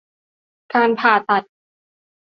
[0.73, 1.43] การผ่าตัด